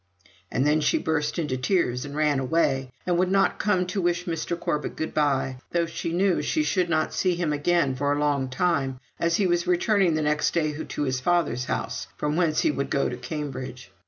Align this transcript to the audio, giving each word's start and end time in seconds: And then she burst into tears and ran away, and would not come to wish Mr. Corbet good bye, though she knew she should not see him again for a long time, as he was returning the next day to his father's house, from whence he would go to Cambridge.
And 0.51 0.65
then 0.65 0.81
she 0.81 0.97
burst 0.97 1.37
into 1.37 1.57
tears 1.57 2.05
and 2.05 2.15
ran 2.15 2.39
away, 2.39 2.89
and 3.05 3.19
would 3.19 3.29
not 3.29 3.59
come 3.59 3.85
to 3.85 4.01
wish 4.01 4.25
Mr. 4.25 4.59
Corbet 4.59 4.95
good 4.95 5.13
bye, 5.13 5.57
though 5.73 5.85
she 5.85 6.11
knew 6.11 6.41
she 6.41 6.63
should 6.63 6.89
not 6.89 7.13
see 7.13 7.35
him 7.35 7.53
again 7.53 7.93
for 7.93 8.11
a 8.11 8.17
long 8.19 8.49
time, 8.49 8.99
as 9.19 9.35
he 9.35 9.45
was 9.45 9.67
returning 9.67 10.15
the 10.15 10.23
next 10.23 10.55
day 10.55 10.73
to 10.83 11.03
his 11.03 11.19
father's 11.19 11.65
house, 11.65 12.07
from 12.17 12.35
whence 12.35 12.61
he 12.61 12.71
would 12.71 12.89
go 12.89 13.09
to 13.09 13.15
Cambridge. 13.17 13.91